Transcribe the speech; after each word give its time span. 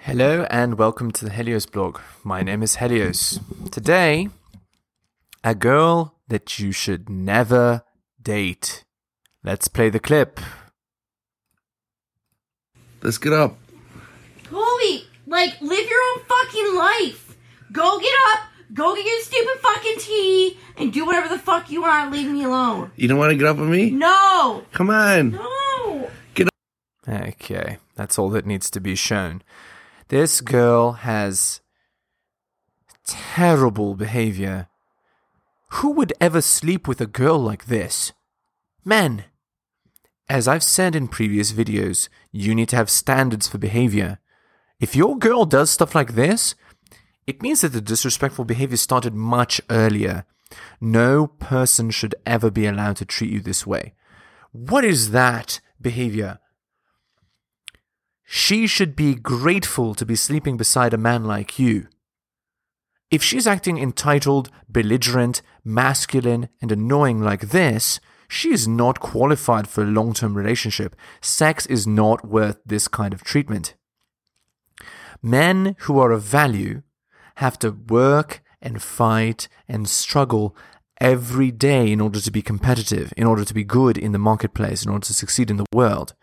Hello 0.00 0.46
and 0.50 0.78
welcome 0.78 1.10
to 1.12 1.24
the 1.24 1.30
Helios 1.30 1.66
blog. 1.66 1.98
My 2.24 2.42
name 2.42 2.62
is 2.62 2.76
Helios. 2.76 3.38
Today, 3.70 4.28
a 5.44 5.54
girl 5.54 6.16
that 6.28 6.58
you 6.58 6.72
should 6.72 7.08
never 7.08 7.82
date. 8.20 8.84
Let's 9.44 9.68
play 9.68 9.90
the 9.90 10.00
clip. 10.00 10.40
Let's 13.02 13.18
get 13.18 13.32
up. 13.32 13.58
Chloe, 14.44 15.04
like, 15.26 15.60
live 15.60 15.88
your 15.88 16.00
own 16.16 16.24
fucking 16.24 16.74
life. 16.76 17.36
Go 17.72 17.98
get 18.00 18.12
up, 18.32 18.40
go 18.74 18.94
get 18.94 19.06
your 19.06 19.20
stupid 19.20 19.58
fucking 19.60 19.96
tea, 19.98 20.58
and 20.76 20.92
do 20.92 21.06
whatever 21.06 21.28
the 21.28 21.38
fuck 21.38 21.70
you 21.70 21.82
want. 21.82 22.10
Leave 22.12 22.30
me 22.30 22.44
alone. 22.44 22.90
You 22.96 23.06
don't 23.08 23.18
want 23.18 23.30
to 23.30 23.36
get 23.36 23.46
up 23.46 23.58
with 23.58 23.68
me? 23.68 23.90
No, 23.90 24.64
Come 24.72 24.90
on. 24.90 25.32
no. 25.32 26.10
Get 26.34 26.48
up. 26.48 27.08
Okay, 27.08 27.78
that's 27.94 28.18
all 28.18 28.28
that 28.30 28.44
needs 28.46 28.70
to 28.70 28.80
be 28.80 28.94
shown. 28.94 29.42
This 30.10 30.40
girl 30.40 30.92
has 31.06 31.60
terrible 33.06 33.94
behavior. 33.94 34.66
Who 35.74 35.92
would 35.92 36.12
ever 36.20 36.40
sleep 36.40 36.88
with 36.88 37.00
a 37.00 37.06
girl 37.06 37.38
like 37.38 37.66
this? 37.66 38.12
Men! 38.84 39.26
As 40.28 40.48
I've 40.48 40.64
said 40.64 40.96
in 40.96 41.06
previous 41.06 41.52
videos, 41.52 42.08
you 42.32 42.56
need 42.56 42.68
to 42.70 42.76
have 42.76 42.90
standards 42.90 43.46
for 43.46 43.58
behavior. 43.58 44.18
If 44.80 44.96
your 44.96 45.16
girl 45.16 45.44
does 45.44 45.70
stuff 45.70 45.94
like 45.94 46.16
this, 46.16 46.56
it 47.28 47.40
means 47.40 47.60
that 47.60 47.68
the 47.68 47.80
disrespectful 47.80 48.44
behavior 48.44 48.78
started 48.78 49.14
much 49.14 49.60
earlier. 49.70 50.24
No 50.80 51.28
person 51.28 51.90
should 51.90 52.16
ever 52.26 52.50
be 52.50 52.66
allowed 52.66 52.96
to 52.96 53.04
treat 53.04 53.30
you 53.30 53.38
this 53.38 53.64
way. 53.64 53.94
What 54.50 54.84
is 54.84 55.12
that 55.12 55.60
behavior? 55.80 56.40
She 58.32 58.68
should 58.68 58.94
be 58.94 59.16
grateful 59.16 59.92
to 59.96 60.06
be 60.06 60.14
sleeping 60.14 60.56
beside 60.56 60.94
a 60.94 60.96
man 60.96 61.24
like 61.24 61.58
you. 61.58 61.88
If 63.10 63.24
she's 63.24 63.44
acting 63.44 63.76
entitled, 63.76 64.50
belligerent, 64.68 65.42
masculine, 65.64 66.48
and 66.62 66.70
annoying 66.70 67.20
like 67.20 67.48
this, 67.48 67.98
she 68.28 68.52
is 68.52 68.68
not 68.68 69.00
qualified 69.00 69.66
for 69.66 69.82
a 69.82 69.88
long 69.88 70.14
term 70.14 70.36
relationship. 70.36 70.94
Sex 71.20 71.66
is 71.66 71.88
not 71.88 72.24
worth 72.24 72.60
this 72.64 72.86
kind 72.86 73.12
of 73.12 73.24
treatment. 73.24 73.74
Men 75.20 75.74
who 75.80 75.98
are 75.98 76.12
of 76.12 76.22
value 76.22 76.82
have 77.38 77.58
to 77.58 77.72
work 77.72 78.44
and 78.62 78.80
fight 78.80 79.48
and 79.66 79.88
struggle 79.88 80.56
every 81.00 81.50
day 81.50 81.90
in 81.90 82.00
order 82.00 82.20
to 82.20 82.30
be 82.30 82.42
competitive, 82.42 83.12
in 83.16 83.26
order 83.26 83.44
to 83.44 83.54
be 83.54 83.64
good 83.64 83.96
in 83.96 84.12
the 84.12 84.18
marketplace, 84.18 84.84
in 84.84 84.90
order 84.90 85.06
to 85.06 85.14
succeed 85.14 85.50
in 85.50 85.56
the 85.56 85.66
world. 85.72 86.14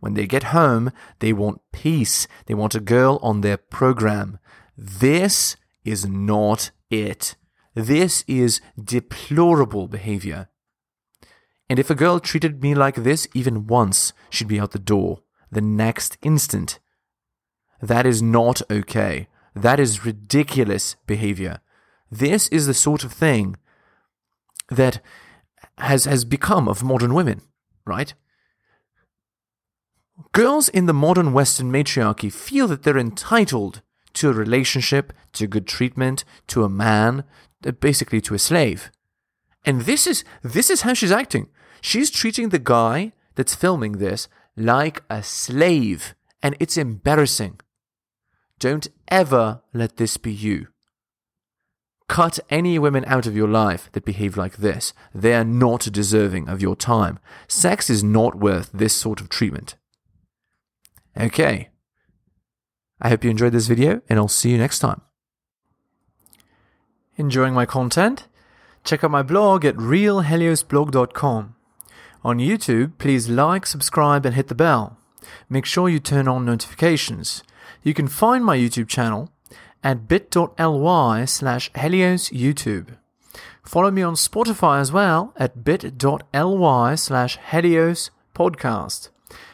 When 0.00 0.14
they 0.14 0.26
get 0.26 0.44
home, 0.44 0.92
they 1.20 1.32
want 1.32 1.60
peace. 1.72 2.26
They 2.46 2.54
want 2.54 2.74
a 2.74 2.80
girl 2.80 3.18
on 3.22 3.40
their 3.40 3.56
program. 3.56 4.38
This 4.76 5.56
is 5.84 6.06
not 6.06 6.70
it. 6.90 7.36
This 7.74 8.24
is 8.26 8.60
deplorable 8.82 9.88
behavior. 9.88 10.48
And 11.68 11.78
if 11.78 11.90
a 11.90 11.94
girl 11.94 12.20
treated 12.20 12.62
me 12.62 12.74
like 12.74 12.96
this 12.96 13.26
even 13.34 13.66
once, 13.66 14.12
she'd 14.30 14.48
be 14.48 14.60
out 14.60 14.72
the 14.72 14.78
door 14.78 15.22
the 15.50 15.60
next 15.60 16.18
instant. 16.22 16.78
That 17.80 18.06
is 18.06 18.20
not 18.20 18.62
okay. 18.70 19.28
That 19.54 19.78
is 19.78 20.04
ridiculous 20.04 20.96
behavior. 21.06 21.60
This 22.10 22.48
is 22.48 22.66
the 22.66 22.74
sort 22.74 23.04
of 23.04 23.12
thing 23.12 23.56
that 24.68 25.00
has, 25.78 26.04
has 26.04 26.24
become 26.24 26.68
of 26.68 26.82
modern 26.82 27.14
women, 27.14 27.42
right? 27.84 28.14
Girls 30.32 30.68
in 30.68 30.86
the 30.86 30.94
modern 30.94 31.32
Western 31.32 31.70
matriarchy 31.70 32.30
feel 32.30 32.66
that 32.68 32.82
they're 32.82 32.98
entitled 32.98 33.82
to 34.14 34.30
a 34.30 34.32
relationship, 34.32 35.12
to 35.34 35.46
good 35.46 35.66
treatment, 35.66 36.24
to 36.48 36.64
a 36.64 36.68
man, 36.70 37.24
uh, 37.66 37.72
basically 37.72 38.20
to 38.22 38.34
a 38.34 38.38
slave. 38.38 38.90
And 39.64 39.82
this 39.82 40.06
is 40.06 40.24
this 40.42 40.70
is 40.70 40.82
how 40.82 40.94
she's 40.94 41.12
acting. 41.12 41.48
She's 41.80 42.10
treating 42.10 42.48
the 42.48 42.58
guy 42.58 43.12
that's 43.34 43.54
filming 43.54 43.92
this 43.92 44.28
like 44.56 45.02
a 45.10 45.22
slave, 45.22 46.14
and 46.42 46.56
it's 46.58 46.76
embarrassing. 46.76 47.60
Don't 48.58 48.88
ever 49.08 49.60
let 49.74 49.98
this 49.98 50.16
be 50.16 50.32
you. 50.32 50.68
Cut 52.08 52.38
any 52.50 52.78
women 52.78 53.04
out 53.06 53.26
of 53.26 53.36
your 53.36 53.48
life 53.48 53.90
that 53.92 54.04
behave 54.04 54.36
like 54.36 54.58
this. 54.58 54.92
They 55.14 55.34
are 55.34 55.44
not 55.44 55.88
deserving 55.90 56.48
of 56.48 56.62
your 56.62 56.76
time. 56.76 57.18
Sex 57.48 57.90
is 57.90 58.04
not 58.04 58.36
worth 58.38 58.70
this 58.72 58.94
sort 58.94 59.20
of 59.20 59.28
treatment. 59.28 59.74
Okay. 61.18 61.70
I 63.00 63.08
hope 63.08 63.24
you 63.24 63.30
enjoyed 63.30 63.52
this 63.52 63.66
video, 63.66 64.02
and 64.08 64.18
I'll 64.18 64.28
see 64.28 64.50
you 64.50 64.58
next 64.58 64.78
time. 64.78 65.02
Enjoying 67.16 67.54
my 67.54 67.66
content? 67.66 68.28
Check 68.84 69.02
out 69.02 69.10
my 69.10 69.22
blog 69.22 69.64
at 69.64 69.76
realheliosblog.com. 69.76 71.56
On 72.22 72.38
YouTube, 72.38 72.98
please 72.98 73.28
like, 73.28 73.66
subscribe, 73.66 74.24
and 74.24 74.34
hit 74.34 74.48
the 74.48 74.54
bell. 74.54 74.98
Make 75.48 75.64
sure 75.64 75.88
you 75.88 75.98
turn 75.98 76.28
on 76.28 76.44
notifications. 76.44 77.42
You 77.82 77.94
can 77.94 78.08
find 78.08 78.44
my 78.44 78.56
YouTube 78.56 78.88
channel 78.88 79.30
at 79.82 80.08
bit.ly 80.08 81.24
slash 81.24 81.72
heliosyoutube. 81.72 82.96
Follow 83.62 83.90
me 83.90 84.02
on 84.02 84.14
Spotify 84.14 84.80
as 84.80 84.92
well 84.92 85.32
at 85.36 85.64
bit.ly 85.64 86.94
slash 86.94 87.38
helios 87.50 88.10
podcast. 88.34 89.08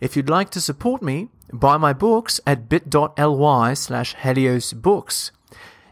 If 0.00 0.16
you'd 0.16 0.28
like 0.28 0.50
to 0.50 0.60
support 0.60 1.02
me, 1.02 1.28
buy 1.52 1.76
my 1.76 1.92
books 1.92 2.40
at 2.46 2.68
bit.ly 2.68 3.74
slash 3.74 4.14
heliosbooks. 4.16 5.30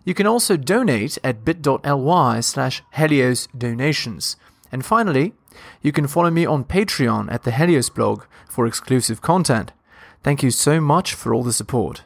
You 0.05 0.15
can 0.15 0.27
also 0.27 0.56
donate 0.56 1.19
at 1.22 1.44
bit.ly 1.44 2.41
slash 2.41 2.83
helios 2.93 3.49
donations. 3.56 4.37
And 4.71 4.84
finally, 4.84 5.34
you 5.81 5.93
can 5.93 6.06
follow 6.06 6.31
me 6.31 6.47
on 6.47 6.65
Patreon 6.65 7.31
at 7.31 7.44
the 7.44 7.53
Helios 7.53 7.91
blog 7.91 8.25
for 8.49 8.66
exclusive 8.66 9.21
content. 9.21 9.72
Thank 10.22 10.43
you 10.43 10.50
so 10.50 10.81
much 10.81 11.15
for 11.15 11.34
all 11.34 11.43
the 11.43 11.53
support. 11.53 12.04